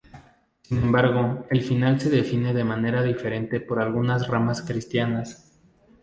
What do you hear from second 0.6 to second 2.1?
Sin embargo, el final se